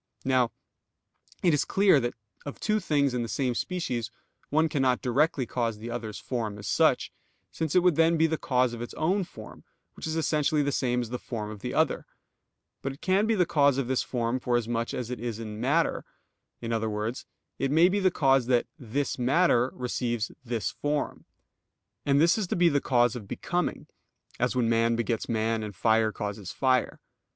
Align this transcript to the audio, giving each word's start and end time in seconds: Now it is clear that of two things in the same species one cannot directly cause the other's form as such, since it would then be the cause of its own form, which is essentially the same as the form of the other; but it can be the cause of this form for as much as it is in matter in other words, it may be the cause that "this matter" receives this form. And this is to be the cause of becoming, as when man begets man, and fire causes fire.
Now 0.25 0.49
it 1.43 1.53
is 1.53 1.63
clear 1.63 1.99
that 1.99 2.15
of 2.43 2.59
two 2.59 2.79
things 2.79 3.13
in 3.13 3.21
the 3.21 3.27
same 3.29 3.53
species 3.53 4.09
one 4.49 4.67
cannot 4.67 5.03
directly 5.03 5.45
cause 5.45 5.77
the 5.77 5.91
other's 5.91 6.17
form 6.17 6.57
as 6.57 6.65
such, 6.65 7.11
since 7.51 7.75
it 7.75 7.83
would 7.83 7.97
then 7.97 8.17
be 8.17 8.25
the 8.25 8.35
cause 8.39 8.73
of 8.73 8.81
its 8.81 8.95
own 8.95 9.23
form, 9.25 9.63
which 9.93 10.07
is 10.07 10.15
essentially 10.15 10.63
the 10.63 10.71
same 10.71 11.01
as 11.01 11.11
the 11.11 11.19
form 11.19 11.51
of 11.51 11.59
the 11.59 11.75
other; 11.75 12.07
but 12.81 12.93
it 12.93 13.01
can 13.01 13.27
be 13.27 13.35
the 13.35 13.45
cause 13.45 13.77
of 13.77 13.87
this 13.87 14.01
form 14.01 14.39
for 14.39 14.57
as 14.57 14.67
much 14.67 14.95
as 14.95 15.11
it 15.11 15.19
is 15.19 15.37
in 15.37 15.61
matter 15.61 16.03
in 16.61 16.73
other 16.73 16.89
words, 16.89 17.27
it 17.59 17.69
may 17.69 17.87
be 17.87 17.99
the 17.99 18.09
cause 18.09 18.47
that 18.47 18.65
"this 18.79 19.19
matter" 19.19 19.69
receives 19.75 20.31
this 20.43 20.71
form. 20.71 21.25
And 22.07 22.19
this 22.19 22.39
is 22.39 22.47
to 22.47 22.55
be 22.55 22.69
the 22.69 22.81
cause 22.81 23.15
of 23.15 23.27
becoming, 23.27 23.85
as 24.39 24.55
when 24.55 24.67
man 24.67 24.95
begets 24.95 25.29
man, 25.29 25.61
and 25.61 25.75
fire 25.75 26.11
causes 26.11 26.51
fire. 26.51 26.99